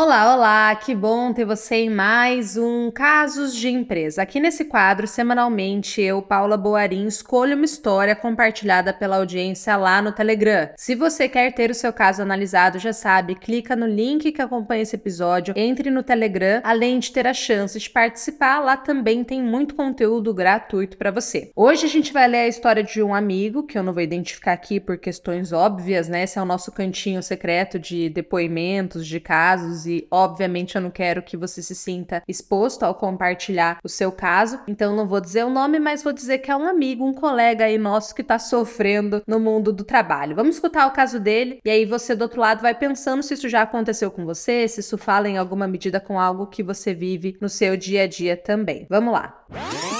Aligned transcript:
Olá, 0.00 0.32
olá, 0.32 0.76
que 0.76 0.94
bom 0.94 1.32
ter 1.32 1.44
você 1.44 1.74
em 1.74 1.90
mais 1.90 2.56
um 2.56 2.88
Casos 2.88 3.52
de 3.52 3.68
Empresa. 3.68 4.22
Aqui 4.22 4.38
nesse 4.38 4.64
quadro, 4.64 5.08
semanalmente, 5.08 6.00
eu, 6.00 6.22
Paula 6.22 6.56
Boarim, 6.56 7.04
escolho 7.08 7.56
uma 7.56 7.64
história 7.64 8.14
compartilhada 8.14 8.92
pela 8.92 9.16
audiência 9.16 9.76
lá 9.76 10.00
no 10.00 10.12
Telegram. 10.12 10.70
Se 10.76 10.94
você 10.94 11.28
quer 11.28 11.52
ter 11.52 11.72
o 11.72 11.74
seu 11.74 11.92
caso 11.92 12.22
analisado, 12.22 12.78
já 12.78 12.92
sabe, 12.92 13.34
clica 13.34 13.74
no 13.74 13.88
link 13.88 14.30
que 14.30 14.40
acompanha 14.40 14.82
esse 14.82 14.94
episódio, 14.94 15.52
entre 15.56 15.90
no 15.90 16.04
Telegram, 16.04 16.60
além 16.62 17.00
de 17.00 17.10
ter 17.10 17.26
a 17.26 17.34
chance 17.34 17.76
de 17.76 17.90
participar, 17.90 18.60
lá 18.60 18.76
também 18.76 19.24
tem 19.24 19.42
muito 19.42 19.74
conteúdo 19.74 20.32
gratuito 20.32 20.96
para 20.96 21.10
você. 21.10 21.50
Hoje 21.56 21.86
a 21.86 21.88
gente 21.88 22.12
vai 22.12 22.28
ler 22.28 22.42
a 22.42 22.48
história 22.48 22.84
de 22.84 23.02
um 23.02 23.12
amigo, 23.12 23.64
que 23.64 23.76
eu 23.76 23.82
não 23.82 23.92
vou 23.92 24.02
identificar 24.04 24.52
aqui 24.52 24.78
por 24.78 24.96
questões 24.96 25.52
óbvias, 25.52 26.08
né? 26.08 26.22
Esse 26.22 26.38
é 26.38 26.42
o 26.42 26.44
nosso 26.44 26.70
cantinho 26.70 27.20
secreto 27.20 27.80
de 27.80 28.08
depoimentos, 28.08 29.04
de 29.04 29.18
casos 29.18 29.87
e, 29.88 30.06
obviamente, 30.10 30.76
eu 30.76 30.82
não 30.82 30.90
quero 30.90 31.22
que 31.22 31.36
você 31.36 31.62
se 31.62 31.74
sinta 31.74 32.22
exposto 32.28 32.84
ao 32.84 32.94
compartilhar 32.94 33.78
o 33.82 33.88
seu 33.88 34.12
caso. 34.12 34.60
Então, 34.68 34.94
não 34.94 35.06
vou 35.06 35.20
dizer 35.20 35.44
o 35.44 35.50
nome, 35.50 35.80
mas 35.80 36.02
vou 36.02 36.12
dizer 36.12 36.38
que 36.38 36.50
é 36.50 36.56
um 36.56 36.66
amigo, 36.66 37.04
um 37.04 37.14
colega 37.14 37.64
aí 37.64 37.78
nosso 37.78 38.14
que 38.14 38.22
está 38.22 38.38
sofrendo 38.38 39.22
no 39.26 39.40
mundo 39.40 39.72
do 39.72 39.84
trabalho. 39.84 40.36
Vamos 40.36 40.56
escutar 40.56 40.86
o 40.86 40.92
caso 40.92 41.18
dele 41.18 41.60
e 41.64 41.70
aí 41.70 41.84
você 41.84 42.14
do 42.14 42.22
outro 42.22 42.40
lado 42.40 42.60
vai 42.60 42.74
pensando 42.74 43.22
se 43.22 43.34
isso 43.34 43.48
já 43.48 43.62
aconteceu 43.62 44.10
com 44.10 44.24
você, 44.24 44.68
se 44.68 44.80
isso 44.80 44.98
fala 44.98 45.28
em 45.28 45.38
alguma 45.38 45.66
medida 45.66 45.98
com 45.98 46.20
algo 46.20 46.46
que 46.46 46.62
você 46.62 46.94
vive 46.94 47.36
no 47.40 47.48
seu 47.48 47.76
dia 47.76 48.02
a 48.02 48.06
dia 48.06 48.36
também. 48.36 48.86
Vamos 48.88 49.12
lá. 49.12 49.44
Música 49.48 49.97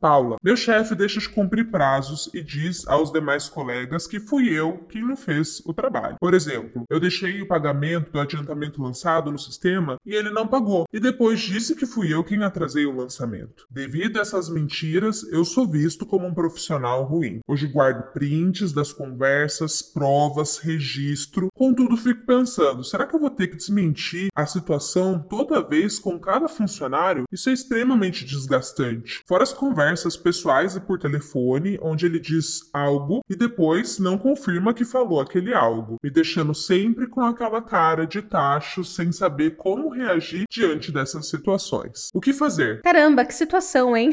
Paula, 0.00 0.36
meu 0.44 0.56
chefe 0.56 0.94
deixa 0.94 1.18
de 1.18 1.28
cumprir 1.28 1.72
prazos 1.72 2.30
e 2.32 2.40
diz 2.40 2.86
aos 2.86 3.12
demais 3.12 3.48
colegas 3.48 4.06
que 4.06 4.20
fui 4.20 4.48
eu 4.48 4.86
quem 4.88 5.02
não 5.02 5.16
fez 5.16 5.60
o 5.66 5.74
trabalho. 5.74 6.16
Por 6.20 6.34
exemplo, 6.34 6.84
eu 6.88 7.00
deixei 7.00 7.42
o 7.42 7.48
pagamento 7.48 8.12
do 8.12 8.20
adiantamento 8.20 8.80
lançado 8.80 9.32
no 9.32 9.38
sistema 9.38 9.96
e 10.06 10.14
ele 10.14 10.30
não 10.30 10.46
pagou, 10.46 10.86
e 10.92 11.00
depois 11.00 11.40
disse 11.40 11.74
que 11.74 11.84
fui 11.84 12.14
eu 12.14 12.22
quem 12.22 12.44
atrasei 12.44 12.86
o 12.86 12.94
lançamento. 12.94 13.66
Devido 13.68 14.18
a 14.18 14.22
essas 14.22 14.48
mentiras, 14.48 15.24
eu 15.32 15.44
sou 15.44 15.66
visto 15.66 16.06
como 16.06 16.26
um 16.26 16.34
profissional 16.34 17.02
ruim. 17.02 17.40
Hoje 17.48 17.66
guardo 17.66 18.12
prints 18.12 18.72
das 18.72 18.92
conversas, 18.92 19.82
provas, 19.82 20.58
registro. 20.58 21.48
Contudo, 21.52 21.96
fico 21.96 22.24
pensando: 22.24 22.84
será 22.84 23.04
que 23.04 23.16
eu 23.16 23.20
vou 23.20 23.30
ter 23.30 23.48
que 23.48 23.56
desmentir 23.56 24.28
a 24.34 24.46
situação 24.46 25.18
toda 25.18 25.66
vez 25.66 25.98
com 25.98 26.20
cada 26.20 26.48
funcionário? 26.48 27.24
Isso 27.32 27.50
é 27.50 27.52
extremamente 27.52 28.24
desgastante. 28.24 29.22
Fora 29.26 29.37
as 29.42 29.52
conversas 29.52 29.98
conversas 29.98 30.16
pessoais 30.16 30.76
e 30.76 30.80
por 30.80 30.98
telefone, 30.98 31.78
onde 31.82 32.06
ele 32.06 32.18
diz 32.18 32.68
algo 32.72 33.22
e 33.28 33.34
depois 33.34 33.98
não 33.98 34.16
confirma 34.16 34.72
que 34.72 34.84
falou 34.84 35.20
aquele 35.20 35.52
algo, 35.52 35.96
me 36.02 36.10
deixando 36.10 36.54
sempre 36.54 37.06
com 37.06 37.20
aquela 37.20 37.60
cara 37.60 38.06
de 38.06 38.22
tacho 38.22 38.84
sem 38.84 39.12
saber 39.12 39.56
como 39.56 39.88
reagir 39.88 40.44
diante 40.50 40.92
dessas 40.92 41.28
situações. 41.28 42.08
O 42.14 42.20
que 42.20 42.32
fazer? 42.32 42.82
Caramba, 42.82 43.24
que 43.24 43.34
situação, 43.34 43.96
hein? 43.96 44.10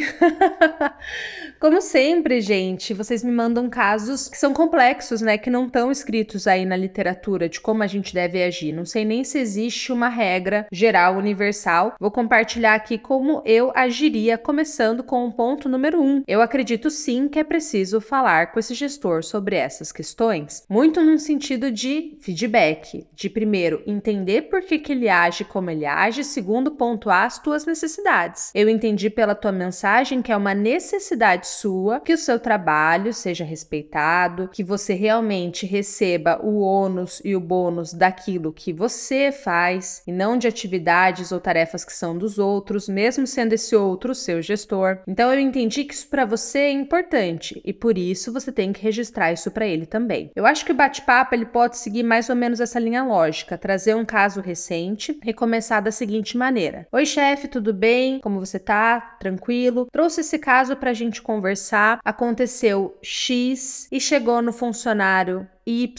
como 1.60 1.82
sempre, 1.82 2.42
gente, 2.42 2.94
vocês 2.94 3.24
me 3.24 3.32
mandam 3.32 3.70
casos 3.70 4.28
que 4.28 4.38
são 4.38 4.54
complexos, 4.54 5.22
né? 5.22 5.38
Que 5.38 5.50
não 5.50 5.68
estão 5.68 5.92
escritos 5.92 6.48
aí 6.48 6.66
na 6.66 6.76
literatura 6.76 7.48
de 7.48 7.60
como 7.60 7.84
a 7.84 7.88
gente 7.88 8.14
deve 8.14 8.44
agir. 8.44 8.74
Não 8.74 8.86
sei 8.86 9.06
nem 9.06 9.24
se 9.24 9.38
existe 9.40 9.92
uma 9.92 10.10
regra 10.10 10.68
geral 10.72 11.18
universal. 11.18 11.96
Vou 12.00 12.12
compartilhar 12.12 12.76
aqui 12.76 12.98
como 12.98 13.42
eu 13.46 13.72
agiria, 13.76 14.38
começando 14.38 15.04
com 15.04 15.15
um 15.24 15.32
ponto 15.32 15.56
ponto 15.56 15.70
número 15.70 16.02
um. 16.02 16.24
Eu 16.28 16.42
acredito 16.42 16.90
sim 16.90 17.28
que 17.28 17.40
é 17.40 17.44
preciso 17.44 18.02
falar 18.02 18.52
com 18.52 18.60
esse 18.60 18.74
gestor 18.74 19.24
sobre 19.24 19.56
essas 19.56 19.92
questões, 19.92 20.64
muito 20.68 21.02
num 21.02 21.18
sentido 21.18 21.72
de 21.72 22.18
feedback, 22.20 23.08
de 23.14 23.30
primeiro 23.30 23.82
entender 23.86 24.44
por 24.44 24.62
que, 24.62 24.78
que 24.78 24.92
ele 24.92 25.08
age 25.08 25.46
como 25.46 25.70
ele 25.70 25.86
age, 25.86 26.24
segundo 26.24 26.72
pontuar 26.72 27.26
as 27.26 27.40
tuas 27.40 27.66
necessidades. 27.66 28.52
Eu 28.54 28.68
entendi 28.68 29.10
pela 29.10 29.34
tua 29.34 29.52
mensagem 29.52 30.22
que 30.22 30.32
é 30.32 30.38
uma 30.38 30.54
necessidade 30.54 31.48
sua 31.48 32.00
que 32.00 32.14
o 32.14 32.18
seu 32.18 32.40
trabalho 32.40 33.14
seja 33.14 33.46
respeitado, 33.46 34.50
que 34.52 34.64
você 34.64 34.94
realmente 34.94 35.66
receba 35.66 36.40
o 36.44 36.60
ônus 36.60 37.22
e 37.24 37.36
o 37.36 37.40
bônus 37.40 37.94
daquilo 37.94 38.52
que 38.52 38.74
você 38.74 39.32
faz 39.32 40.04
e 40.06 40.12
não 40.12 40.38
de 40.38 40.48
atividades 40.48 41.32
ou 41.32 41.40
tarefas 41.40 41.86
que 41.86 41.94
são 41.94 42.18
dos 42.18 42.38
outros, 42.38 42.90
mesmo 42.90 43.26
sendo 43.26 43.54
esse 43.54 43.76
outro 43.76 44.12
o 44.12 44.16
seu 44.16 44.42
gestor. 44.42 45.00
Então 45.08 45.34
eu 45.34 45.40
entendi 45.40 45.84
que 45.84 45.94
isso 45.94 46.08
para 46.08 46.26
você 46.26 46.60
é 46.60 46.72
importante 46.72 47.62
e 47.64 47.72
por 47.72 47.98
isso 47.98 48.34
você 48.34 48.52
tem 48.52 48.74
que 48.74 48.82
registrar 48.82 49.32
isso 49.32 49.52
para 49.52 49.66
ele 49.66 49.86
também. 49.86 50.32
Eu 50.36 50.46
acho 50.46 50.66
que 50.66 50.72
o 50.72 50.76
bate-papo 50.76 51.36
ele 51.36 51.46
pode 51.46 51.78
seguir 51.78 52.04
mais 52.04 52.30
ou 52.30 52.36
menos 52.36 52.60
essa 52.60 52.80
linha 52.80 53.04
lógica, 53.04 53.58
trazer 53.58 53.96
um 53.96 54.06
caso 54.06 54.42
recente 54.42 55.18
e 55.26 55.34
começar 55.34 55.80
da 55.80 55.92
seguinte 55.92 56.38
maneira: 56.38 56.88
Oi, 56.92 57.06
chefe, 57.06 57.48
tudo 57.48 57.74
bem? 57.74 58.20
Como 58.20 58.40
você 58.40 58.60
tá? 58.60 59.00
Tranquilo? 59.20 59.88
Trouxe 59.92 60.22
esse 60.22 60.40
caso 60.40 60.76
para 60.76 60.92
a 60.92 60.94
gente 60.94 61.22
conversar. 61.22 62.00
Aconteceu 62.04 62.98
X 63.02 63.88
e 63.92 64.00
chegou 64.00 64.42
no 64.42 64.54
funcionário 64.54 65.48
Y. 65.66 65.94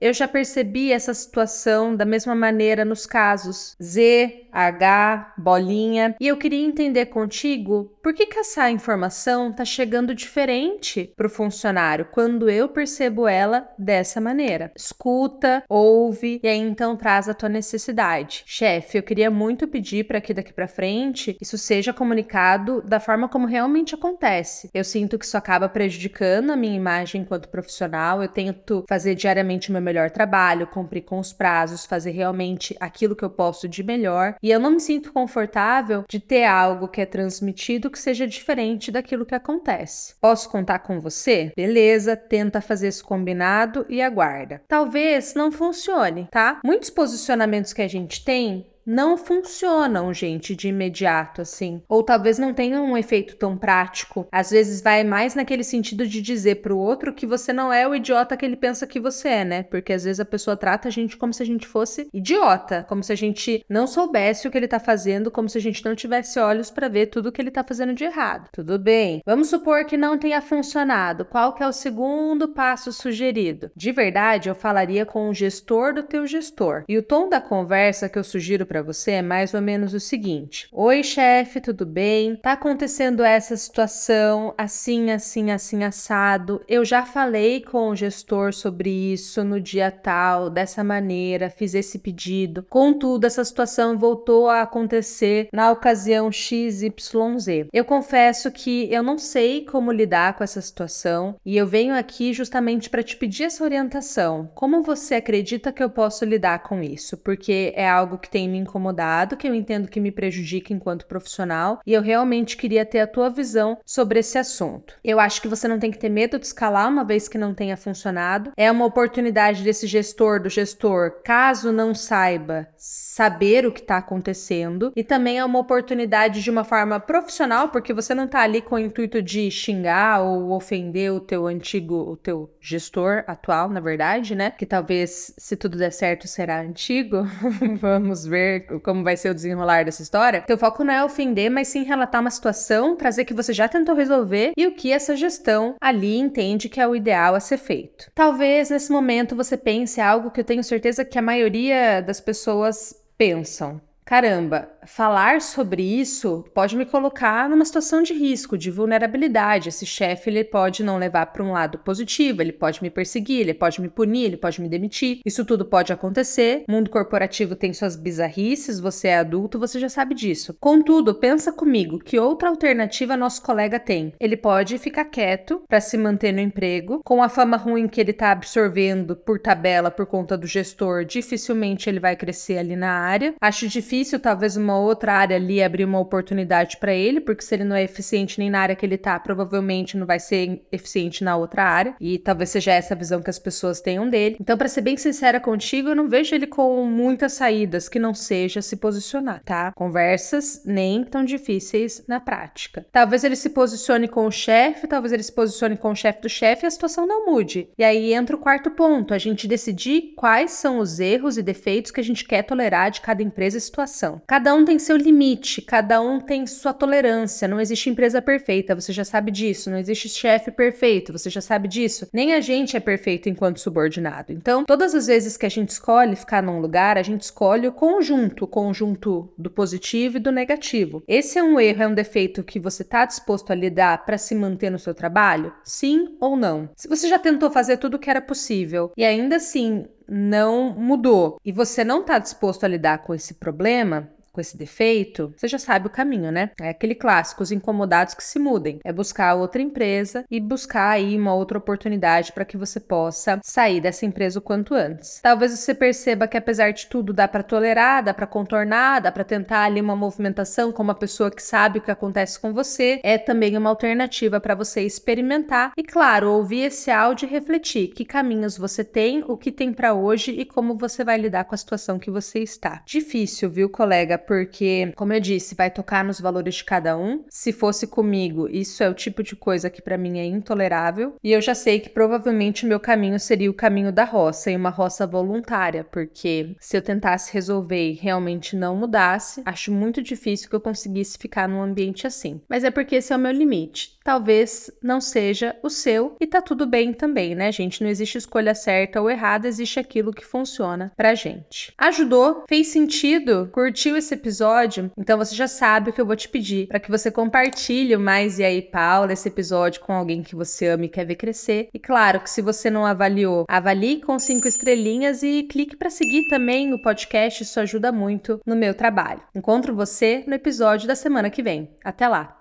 Eu 0.00 0.12
já 0.12 0.28
percebi 0.28 0.92
essa 0.92 1.12
situação 1.12 1.96
da 1.96 2.04
mesma 2.04 2.34
maneira 2.34 2.84
nos 2.84 3.06
casos 3.06 3.74
Z, 3.82 4.48
H, 4.52 5.34
bolinha. 5.36 6.16
E 6.20 6.26
eu 6.26 6.36
queria 6.36 6.64
entender 6.64 7.06
contigo 7.06 7.92
por 8.02 8.14
que, 8.14 8.26
que 8.26 8.38
essa 8.38 8.70
informação 8.70 9.50
está 9.50 9.64
chegando 9.64 10.14
diferente 10.14 11.12
para 11.16 11.26
o 11.26 11.30
funcionário 11.30 12.08
quando 12.10 12.48
eu 12.48 12.68
percebo 12.68 13.28
ela 13.28 13.68
dessa 13.78 14.20
maneira. 14.20 14.72
Escuta, 14.76 15.62
ouve 15.68 16.40
e 16.42 16.48
aí 16.48 16.58
então 16.58 16.96
traz 16.96 17.28
a 17.28 17.34
tua 17.34 17.48
necessidade. 17.48 18.42
Chefe, 18.46 18.98
eu 18.98 19.02
queria 19.02 19.30
muito 19.30 19.68
pedir 19.68 20.04
para 20.04 20.20
que 20.20 20.34
daqui 20.34 20.52
para 20.52 20.66
frente 20.66 21.36
isso 21.40 21.58
seja 21.58 21.92
comunicado 21.92 22.82
da 22.82 22.98
forma 22.98 23.28
como 23.28 23.46
realmente 23.46 23.94
acontece. 23.94 24.70
Eu 24.72 24.84
sinto 24.84 25.18
que 25.18 25.24
isso 25.24 25.36
acaba 25.36 25.68
prejudicando 25.68 26.50
a 26.50 26.56
minha 26.56 26.76
imagem 26.76 27.22
enquanto 27.22 27.48
profissional. 27.48 28.22
Eu 28.22 28.28
tento 28.28 28.84
fazer 28.88 29.07
fazer 29.08 29.14
diariamente 29.14 29.70
o 29.70 29.72
meu 29.72 29.80
melhor 29.80 30.10
trabalho, 30.10 30.66
cumprir 30.66 31.02
com 31.02 31.18
os 31.18 31.32
prazos, 31.32 31.86
fazer 31.86 32.10
realmente 32.10 32.76
aquilo 32.80 33.16
que 33.16 33.24
eu 33.24 33.30
posso 33.30 33.68
de 33.68 33.82
melhor. 33.82 34.34
E 34.42 34.50
eu 34.50 34.60
não 34.60 34.72
me 34.72 34.80
sinto 34.80 35.12
confortável 35.12 36.04
de 36.08 36.20
ter 36.20 36.44
algo 36.44 36.88
que 36.88 37.00
é 37.00 37.06
transmitido 37.06 37.90
que 37.90 37.98
seja 37.98 38.26
diferente 38.26 38.90
daquilo 38.90 39.24
que 39.24 39.34
acontece. 39.34 40.14
Posso 40.20 40.50
contar 40.50 40.80
com 40.80 41.00
você? 41.00 41.52
Beleza, 41.56 42.16
tenta 42.16 42.60
fazer 42.60 42.88
esse 42.88 43.02
combinado 43.02 43.86
e 43.88 44.02
aguarda. 44.02 44.60
Talvez 44.68 45.34
não 45.34 45.50
funcione, 45.50 46.28
tá? 46.30 46.60
Muitos 46.64 46.90
posicionamentos 46.90 47.72
que 47.72 47.82
a 47.82 47.88
gente 47.88 48.24
tem 48.24 48.66
não 48.88 49.18
funcionam, 49.18 50.14
gente, 50.14 50.56
de 50.56 50.68
imediato, 50.68 51.42
assim. 51.42 51.82
Ou 51.86 52.02
talvez 52.02 52.38
não 52.38 52.54
tenham 52.54 52.82
um 52.86 52.96
efeito 52.96 53.36
tão 53.36 53.54
prático. 53.54 54.26
Às 54.32 54.50
vezes 54.50 54.80
vai 54.80 55.04
mais 55.04 55.34
naquele 55.34 55.62
sentido 55.62 56.06
de 56.06 56.22
dizer 56.22 56.62
pro 56.62 56.78
outro 56.78 57.12
que 57.12 57.26
você 57.26 57.52
não 57.52 57.70
é 57.70 57.86
o 57.86 57.94
idiota 57.94 58.34
que 58.34 58.46
ele 58.46 58.56
pensa 58.56 58.86
que 58.86 58.98
você 58.98 59.28
é, 59.28 59.44
né? 59.44 59.62
Porque 59.62 59.92
às 59.92 60.04
vezes 60.04 60.20
a 60.20 60.24
pessoa 60.24 60.56
trata 60.56 60.88
a 60.88 60.90
gente 60.90 61.18
como 61.18 61.34
se 61.34 61.42
a 61.42 61.46
gente 61.46 61.66
fosse 61.66 62.08
idiota, 62.14 62.86
como 62.88 63.04
se 63.04 63.12
a 63.12 63.16
gente 63.16 63.62
não 63.68 63.86
soubesse 63.86 64.48
o 64.48 64.50
que 64.50 64.56
ele 64.56 64.66
tá 64.66 64.80
fazendo, 64.80 65.30
como 65.30 65.50
se 65.50 65.58
a 65.58 65.60
gente 65.60 65.84
não 65.84 65.94
tivesse 65.94 66.40
olhos 66.40 66.70
para 66.70 66.88
ver 66.88 67.06
tudo 67.08 67.30
que 67.30 67.42
ele 67.42 67.50
tá 67.50 67.62
fazendo 67.62 67.92
de 67.92 68.04
errado. 68.04 68.48
Tudo 68.52 68.78
bem. 68.78 69.20
Vamos 69.26 69.50
supor 69.50 69.84
que 69.84 69.98
não 69.98 70.16
tenha 70.16 70.40
funcionado. 70.40 71.26
Qual 71.26 71.52
que 71.52 71.62
é 71.62 71.68
o 71.68 71.72
segundo 71.72 72.48
passo 72.48 72.90
sugerido? 72.90 73.70
De 73.76 73.92
verdade, 73.92 74.48
eu 74.48 74.54
falaria 74.54 75.04
com 75.04 75.28
o 75.28 75.34
gestor 75.34 75.92
do 75.92 76.02
teu 76.02 76.26
gestor. 76.26 76.84
E 76.88 76.96
o 76.96 77.02
tom 77.02 77.28
da 77.28 77.38
conversa 77.38 78.08
que 78.08 78.18
eu 78.18 78.24
sugiro 78.24 78.64
para 78.64 78.77
para 78.78 78.82
você 78.82 79.12
é 79.12 79.22
mais 79.22 79.54
ou 79.54 79.60
menos 79.60 79.92
o 79.92 79.98
seguinte: 79.98 80.68
Oi, 80.72 81.02
chefe, 81.02 81.60
tudo 81.60 81.84
bem? 81.84 82.36
Tá 82.36 82.52
acontecendo 82.52 83.24
essa 83.24 83.56
situação 83.56 84.54
assim, 84.56 85.10
assim, 85.10 85.50
assim 85.50 85.82
assado. 85.82 86.62
Eu 86.68 86.84
já 86.84 87.04
falei 87.04 87.60
com 87.60 87.88
o 87.88 87.96
gestor 87.96 88.52
sobre 88.52 88.90
isso 88.90 89.42
no 89.42 89.60
dia 89.60 89.90
tal, 89.90 90.48
dessa 90.48 90.84
maneira, 90.84 91.50
fiz 91.50 91.74
esse 91.74 91.98
pedido. 91.98 92.64
Contudo, 92.68 93.26
essa 93.26 93.44
situação 93.44 93.98
voltou 93.98 94.48
a 94.48 94.62
acontecer 94.62 95.48
na 95.52 95.72
ocasião 95.72 96.30
XYZ. 96.30 97.66
Eu 97.72 97.84
confesso 97.84 98.50
que 98.52 98.92
eu 98.92 99.02
não 99.02 99.18
sei 99.18 99.64
como 99.64 99.90
lidar 99.90 100.34
com 100.34 100.44
essa 100.44 100.60
situação 100.60 101.34
e 101.44 101.56
eu 101.56 101.66
venho 101.66 101.94
aqui 101.94 102.32
justamente 102.32 102.88
para 102.88 103.02
te 103.02 103.16
pedir 103.16 103.44
essa 103.44 103.64
orientação. 103.64 104.48
Como 104.54 104.82
você 104.82 105.16
acredita 105.16 105.72
que 105.72 105.82
eu 105.82 105.90
posso 105.90 106.24
lidar 106.24 106.62
com 106.62 106.80
isso? 106.80 107.16
Porque 107.16 107.72
é 107.74 107.88
algo 107.88 108.18
que 108.18 108.30
tem 108.30 108.48
me 108.48 108.58
incomodado, 108.68 109.36
que 109.36 109.48
eu 109.48 109.54
entendo 109.54 109.88
que 109.88 110.00
me 110.00 110.12
prejudica 110.12 110.72
enquanto 110.72 111.06
profissional, 111.06 111.80
e 111.86 111.94
eu 111.94 112.02
realmente 112.02 112.56
queria 112.56 112.84
ter 112.84 113.00
a 113.00 113.06
tua 113.06 113.30
visão 113.30 113.78
sobre 113.84 114.20
esse 114.20 114.36
assunto. 114.38 114.94
Eu 115.02 115.18
acho 115.18 115.40
que 115.40 115.48
você 115.48 115.66
não 115.66 115.78
tem 115.78 115.90
que 115.90 115.98
ter 115.98 116.08
medo 116.08 116.38
de 116.38 116.46
escalar 116.46 116.88
uma 116.88 117.04
vez 117.04 117.28
que 117.28 117.38
não 117.38 117.54
tenha 117.54 117.76
funcionado. 117.76 118.52
É 118.56 118.70
uma 118.70 118.84
oportunidade 118.84 119.64
desse 119.64 119.86
gestor, 119.86 120.40
do 120.40 120.48
gestor, 120.48 121.22
caso 121.24 121.72
não 121.72 121.94
saiba, 121.94 122.68
saber 122.76 123.66
o 123.66 123.72
que 123.72 123.80
está 123.80 123.96
acontecendo. 123.96 124.92
E 124.94 125.02
também 125.02 125.38
é 125.38 125.44
uma 125.44 125.58
oportunidade 125.58 126.42
de 126.42 126.50
uma 126.50 126.64
forma 126.64 127.00
profissional, 127.00 127.68
porque 127.68 127.92
você 127.92 128.14
não 128.14 128.24
está 128.24 128.40
ali 128.42 128.60
com 128.60 128.74
o 128.74 128.78
intuito 128.78 129.22
de 129.22 129.50
xingar 129.50 130.20
ou 130.20 130.50
ofender 130.52 131.12
o 131.12 131.20
teu 131.20 131.46
antigo, 131.46 131.94
o 131.94 132.16
teu 132.16 132.54
gestor 132.60 133.24
atual, 133.26 133.68
na 133.68 133.80
verdade, 133.80 134.34
né? 134.34 134.50
Que 134.50 134.66
talvez, 134.66 135.34
se 135.36 135.56
tudo 135.56 135.78
der 135.78 135.92
certo, 135.92 136.28
será 136.28 136.60
antigo. 136.60 137.24
Vamos 137.80 138.26
ver 138.26 138.57
como 138.60 139.04
vai 139.04 139.16
ser 139.16 139.30
o 139.30 139.34
desenrolar 139.34 139.84
dessa 139.84 140.02
história. 140.02 140.42
Teu 140.42 140.58
foco 140.58 140.84
não 140.84 140.94
é 140.94 141.04
ofender, 141.04 141.50
mas 141.50 141.68
sim 141.68 141.82
relatar 141.82 142.20
uma 142.20 142.30
situação, 142.30 142.96
trazer 142.96 143.24
que 143.24 143.34
você 143.34 143.52
já 143.52 143.68
tentou 143.68 143.94
resolver 143.94 144.52
e 144.56 144.66
o 144.66 144.72
que 144.72 144.92
essa 144.92 145.16
gestão 145.16 145.74
ali 145.80 146.16
entende 146.18 146.68
que 146.68 146.80
é 146.80 146.86
o 146.86 146.96
ideal 146.96 147.34
a 147.34 147.40
ser 147.40 147.58
feito. 147.58 148.10
Talvez 148.14 148.70
nesse 148.70 148.90
momento 148.90 149.36
você 149.36 149.56
pense 149.56 150.00
algo 150.00 150.30
que 150.30 150.40
eu 150.40 150.44
tenho 150.44 150.64
certeza 150.64 151.04
que 151.04 151.18
a 151.18 151.22
maioria 151.22 152.00
das 152.00 152.20
pessoas 152.20 152.94
pensam. 153.16 153.80
Caramba, 154.04 154.70
falar 154.88 155.40
sobre 155.40 155.82
isso 155.82 156.44
pode 156.54 156.76
me 156.76 156.86
colocar 156.86 157.48
numa 157.48 157.64
situação 157.64 158.02
de 158.02 158.14
risco, 158.14 158.56
de 158.56 158.70
vulnerabilidade. 158.70 159.68
Esse 159.68 159.84
chefe 159.84 160.30
ele 160.30 160.42
pode 160.42 160.82
não 160.82 160.98
levar 160.98 161.26
para 161.26 161.42
um 161.42 161.52
lado 161.52 161.78
positivo, 161.78 162.40
ele 162.40 162.52
pode 162.52 162.82
me 162.82 162.90
perseguir, 162.90 163.40
ele 163.40 163.54
pode 163.54 163.80
me 163.80 163.88
punir, 163.88 164.24
ele 164.24 164.36
pode 164.36 164.60
me 164.60 164.68
demitir. 164.68 165.20
Isso 165.24 165.44
tudo 165.44 165.64
pode 165.64 165.92
acontecer. 165.92 166.64
O 166.68 166.72
mundo 166.72 166.90
corporativo 166.90 167.54
tem 167.54 167.72
suas 167.72 167.96
bizarrices, 167.96 168.80
você 168.80 169.08
é 169.08 169.18
adulto, 169.18 169.58
você 169.58 169.78
já 169.78 169.88
sabe 169.88 170.14
disso. 170.14 170.56
Contudo, 170.58 171.14
pensa 171.14 171.52
comigo, 171.52 171.98
que 171.98 172.18
outra 172.18 172.48
alternativa 172.48 173.16
nosso 173.16 173.42
colega 173.42 173.78
tem? 173.78 174.14
Ele 174.18 174.36
pode 174.36 174.78
ficar 174.78 175.04
quieto 175.04 175.62
para 175.68 175.80
se 175.80 175.98
manter 175.98 176.32
no 176.32 176.40
emprego, 176.40 177.00
com 177.04 177.22
a 177.22 177.28
fama 177.28 177.56
ruim 177.56 177.86
que 177.86 178.00
ele 178.00 178.12
está 178.12 178.32
absorvendo 178.32 179.14
por 179.14 179.38
tabela 179.38 179.90
por 179.90 180.06
conta 180.06 180.36
do 180.36 180.46
gestor, 180.46 181.04
dificilmente 181.04 181.88
ele 181.90 182.00
vai 182.00 182.16
crescer 182.16 182.58
ali 182.58 182.74
na 182.74 182.90
área. 182.90 183.34
Acho 183.40 183.68
difícil 183.68 184.18
talvez 184.18 184.56
uma 184.56 184.77
outra 184.78 185.14
área 185.14 185.36
ali 185.36 185.62
abrir 185.62 185.84
uma 185.84 186.00
oportunidade 186.00 186.76
para 186.78 186.92
ele, 186.92 187.20
porque 187.20 187.42
se 187.42 187.54
ele 187.54 187.64
não 187.64 187.76
é 187.76 187.82
eficiente 187.82 188.38
nem 188.38 188.50
na 188.50 188.60
área 188.60 188.76
que 188.76 188.84
ele 188.84 188.98
tá, 188.98 189.18
provavelmente 189.18 189.96
não 189.96 190.06
vai 190.06 190.18
ser 190.18 190.62
eficiente 190.72 191.22
na 191.24 191.36
outra 191.36 191.64
área. 191.64 191.94
E 192.00 192.18
talvez 192.18 192.50
seja 192.50 192.72
essa 192.72 192.94
a 192.94 192.96
visão 192.96 193.22
que 193.22 193.30
as 193.30 193.38
pessoas 193.38 193.80
tenham 193.80 194.08
dele. 194.08 194.36
Então, 194.40 194.56
para 194.56 194.68
ser 194.68 194.80
bem 194.80 194.96
sincera 194.96 195.40
contigo, 195.40 195.90
eu 195.90 195.96
não 195.96 196.08
vejo 196.08 196.34
ele 196.34 196.46
com 196.46 196.84
muitas 196.84 197.34
saídas 197.34 197.88
que 197.88 197.98
não 197.98 198.14
seja 198.14 198.62
se 198.62 198.76
posicionar, 198.76 199.42
tá? 199.44 199.72
Conversas 199.72 200.62
nem 200.64 201.04
tão 201.04 201.24
difíceis 201.24 202.04
na 202.06 202.20
prática. 202.20 202.86
Talvez 202.92 203.24
ele 203.24 203.36
se 203.36 203.50
posicione 203.50 204.08
com 204.08 204.26
o 204.26 204.30
chefe, 204.30 204.86
talvez 204.86 205.12
ele 205.12 205.22
se 205.22 205.32
posicione 205.32 205.76
com 205.76 205.90
o 205.90 205.96
chefe 205.96 206.22
do 206.22 206.28
chefe 206.28 206.64
e 206.64 206.66
a 206.66 206.70
situação 206.70 207.06
não 207.06 207.26
mude. 207.26 207.68
E 207.78 207.84
aí 207.84 208.12
entra 208.12 208.36
o 208.36 208.40
quarto 208.40 208.70
ponto, 208.70 209.14
a 209.14 209.18
gente 209.18 209.48
decidir 209.48 210.14
quais 210.16 210.52
são 210.52 210.78
os 210.78 211.00
erros 211.00 211.36
e 211.36 211.42
defeitos 211.42 211.90
que 211.90 212.00
a 212.00 212.04
gente 212.04 212.24
quer 212.24 212.42
tolerar 212.42 212.90
de 212.90 213.00
cada 213.00 213.22
empresa 213.22 213.58
e 213.58 213.60
situação. 213.60 214.20
Cada 214.26 214.54
um 214.54 214.64
tem 214.68 214.78
seu 214.78 214.98
limite, 214.98 215.62
cada 215.62 215.98
um 215.98 216.20
tem 216.20 216.46
sua 216.46 216.74
tolerância. 216.74 217.48
Não 217.48 217.58
existe 217.58 217.88
empresa 217.88 218.20
perfeita, 218.20 218.74
você 218.74 218.92
já 218.92 219.02
sabe 219.02 219.30
disso. 219.30 219.70
Não 219.70 219.78
existe 219.78 220.10
chefe 220.10 220.50
perfeito, 220.50 221.10
você 221.10 221.30
já 221.30 221.40
sabe 221.40 221.66
disso. 221.66 222.06
Nem 222.12 222.34
a 222.34 222.40
gente 222.42 222.76
é 222.76 222.80
perfeito 222.80 223.30
enquanto 223.30 223.60
subordinado. 223.60 224.30
Então, 224.30 224.66
todas 224.66 224.94
as 224.94 225.06
vezes 225.06 225.38
que 225.38 225.46
a 225.46 225.48
gente 225.48 225.70
escolhe 225.70 226.14
ficar 226.14 226.42
num 226.42 226.60
lugar, 226.60 226.98
a 226.98 227.02
gente 227.02 227.22
escolhe 227.22 227.66
o 227.66 227.72
conjunto, 227.72 228.44
o 228.44 228.46
conjunto 228.46 229.32
do 229.38 229.48
positivo 229.48 230.18
e 230.18 230.20
do 230.20 230.30
negativo. 230.30 231.02
Esse 231.08 231.38
é 231.38 231.42
um 231.42 231.58
erro, 231.58 231.84
é 231.84 231.88
um 231.88 231.94
defeito 231.94 232.44
que 232.44 232.60
você 232.60 232.82
está 232.82 233.06
disposto 233.06 233.50
a 233.50 233.54
lidar 233.54 234.04
para 234.04 234.18
se 234.18 234.34
manter 234.34 234.68
no 234.68 234.78
seu 234.78 234.92
trabalho? 234.92 235.50
Sim 235.64 236.14
ou 236.20 236.36
não? 236.36 236.68
Se 236.76 236.88
você 236.88 237.08
já 237.08 237.18
tentou 237.18 237.50
fazer 237.50 237.78
tudo 237.78 237.94
o 237.94 237.98
que 237.98 238.10
era 238.10 238.20
possível 238.20 238.92
e 238.94 239.02
ainda 239.02 239.36
assim 239.36 239.86
não 240.06 240.74
mudou 240.74 241.38
e 241.44 241.52
você 241.52 241.84
não 241.84 242.00
está 242.00 242.18
disposto 242.18 242.64
a 242.64 242.68
lidar 242.68 242.98
com 242.98 243.14
esse 243.14 243.34
problema, 243.34 244.10
com 244.38 244.40
esse 244.40 244.56
defeito, 244.56 245.34
você 245.36 245.48
já 245.48 245.58
sabe 245.58 245.88
o 245.88 245.90
caminho, 245.90 246.30
né? 246.30 246.50
É 246.60 246.68
aquele 246.68 246.94
clássico, 246.94 247.42
os 247.42 247.50
incomodados 247.50 248.14
que 248.14 248.22
se 248.22 248.38
mudem. 248.38 248.78
É 248.84 248.92
buscar 248.92 249.34
outra 249.34 249.60
empresa 249.60 250.24
e 250.30 250.38
buscar 250.38 250.90
aí 250.90 251.18
uma 251.18 251.34
outra 251.34 251.58
oportunidade 251.58 252.32
para 252.32 252.44
que 252.44 252.56
você 252.56 252.78
possa 252.78 253.40
sair 253.42 253.80
dessa 253.80 254.06
empresa 254.06 254.38
o 254.38 254.42
quanto 254.42 254.74
antes. 254.74 255.18
Talvez 255.20 255.50
você 255.50 255.74
perceba 255.74 256.28
que 256.28 256.36
apesar 256.36 256.70
de 256.70 256.86
tudo 256.86 257.12
dá 257.12 257.26
para 257.26 257.42
tolerar, 257.42 258.04
dá 258.04 258.14
para 258.14 258.28
contornar, 258.28 259.00
dá 259.00 259.10
para 259.10 259.24
tentar 259.24 259.64
ali 259.64 259.80
uma 259.80 259.96
movimentação 259.96 260.70
com 260.70 260.84
uma 260.84 260.94
pessoa 260.94 261.32
que 261.32 261.42
sabe 261.42 261.80
o 261.80 261.82
que 261.82 261.90
acontece 261.90 262.38
com 262.38 262.52
você. 262.52 263.00
É 263.02 263.18
também 263.18 263.56
uma 263.56 263.70
alternativa 263.70 264.38
para 264.38 264.54
você 264.54 264.82
experimentar 264.82 265.72
e 265.76 265.82
claro, 265.82 266.30
ouvir 266.30 266.66
esse 266.66 266.92
áudio 266.92 267.26
e 267.26 267.30
refletir 267.30 267.88
que 267.88 268.04
caminhos 268.04 268.56
você 268.56 268.84
tem, 268.84 269.24
o 269.26 269.36
que 269.36 269.50
tem 269.50 269.72
para 269.72 269.94
hoje 269.94 270.30
e 270.30 270.44
como 270.44 270.76
você 270.76 271.02
vai 271.02 271.18
lidar 271.18 271.42
com 271.44 271.56
a 271.56 271.58
situação 271.58 271.98
que 271.98 272.10
você 272.10 272.38
está. 272.38 272.82
Difícil, 272.86 273.50
viu, 273.50 273.68
colega? 273.68 274.27
Porque, 274.28 274.92
como 274.94 275.14
eu 275.14 275.20
disse, 275.20 275.54
vai 275.54 275.70
tocar 275.70 276.04
nos 276.04 276.20
valores 276.20 276.56
de 276.56 276.64
cada 276.64 276.98
um. 276.98 277.24
Se 277.30 277.50
fosse 277.50 277.86
comigo, 277.86 278.46
isso 278.46 278.82
é 278.82 278.90
o 278.90 278.92
tipo 278.92 279.22
de 279.22 279.34
coisa 279.34 279.70
que 279.70 279.80
para 279.80 279.96
mim 279.96 280.18
é 280.18 280.26
intolerável. 280.26 281.14
E 281.24 281.32
eu 281.32 281.40
já 281.40 281.54
sei 281.54 281.80
que 281.80 281.88
provavelmente 281.88 282.66
o 282.66 282.68
meu 282.68 282.78
caminho 282.78 283.18
seria 283.18 283.50
o 283.50 283.54
caminho 283.54 283.90
da 283.90 284.04
roça 284.04 284.50
e 284.50 284.56
uma 284.56 284.68
roça 284.68 285.06
voluntária, 285.06 285.82
porque 285.82 286.54
se 286.60 286.76
eu 286.76 286.82
tentasse 286.82 287.32
resolver 287.32 287.88
e 287.88 287.94
realmente 287.94 288.54
não 288.54 288.76
mudasse, 288.76 289.40
acho 289.46 289.72
muito 289.72 290.02
difícil 290.02 290.50
que 290.50 290.54
eu 290.54 290.60
conseguisse 290.60 291.16
ficar 291.16 291.48
num 291.48 291.62
ambiente 291.62 292.06
assim. 292.06 292.42
Mas 292.50 292.64
é 292.64 292.70
porque 292.70 292.96
esse 292.96 293.14
é 293.14 293.16
o 293.16 293.18
meu 293.18 293.32
limite. 293.32 293.96
Talvez 294.04 294.70
não 294.82 295.00
seja 295.00 295.56
o 295.62 295.70
seu 295.70 296.16
e 296.20 296.26
tá 296.26 296.42
tudo 296.42 296.66
bem 296.66 296.92
também, 296.92 297.34
né, 297.34 297.50
gente? 297.50 297.82
Não 297.82 297.88
existe 297.88 298.18
escolha 298.18 298.54
certa 298.54 299.00
ou 299.00 299.10
errada, 299.10 299.48
existe 299.48 299.80
aquilo 299.80 300.12
que 300.12 300.24
funciona 300.24 300.92
pra 300.94 301.14
gente. 301.14 301.72
Ajudou? 301.78 302.44
Fez 302.46 302.66
sentido? 302.68 303.48
Curtiu 303.52 303.96
esse 303.96 304.17
episódio, 304.18 304.90
então 304.96 305.16
você 305.16 305.34
já 305.34 305.48
sabe 305.48 305.90
o 305.90 305.92
que 305.92 306.00
eu 306.00 306.06
vou 306.06 306.16
te 306.16 306.28
pedir 306.28 306.66
para 306.66 306.80
que 306.80 306.90
você 306.90 307.10
compartilhe 307.10 307.96
mais 307.96 308.38
e 308.38 308.44
aí, 308.44 308.60
Paula, 308.60 309.12
esse 309.12 309.28
episódio 309.28 309.80
com 309.80 309.92
alguém 309.92 310.22
que 310.22 310.34
você 310.34 310.68
ama 310.68 310.84
e 310.84 310.88
quer 310.88 311.06
ver 311.06 311.16
crescer. 311.16 311.68
E 311.72 311.78
claro 311.78 312.20
que 312.20 312.30
se 312.30 312.42
você 312.42 312.68
não 312.68 312.84
avaliou, 312.84 313.44
avalie 313.48 314.00
com 314.00 314.18
cinco 314.18 314.46
estrelinhas 314.46 315.22
e 315.22 315.44
clique 315.44 315.76
para 315.76 315.90
seguir 315.90 316.28
também 316.28 316.72
o 316.74 316.82
podcast, 316.82 317.42
isso 317.42 317.60
ajuda 317.60 317.90
muito 317.90 318.40
no 318.44 318.56
meu 318.56 318.74
trabalho. 318.74 319.22
Encontro 319.34 319.74
você 319.74 320.24
no 320.26 320.34
episódio 320.34 320.86
da 320.86 320.94
semana 320.94 321.30
que 321.30 321.42
vem. 321.42 321.70
Até 321.84 322.06
lá! 322.08 322.36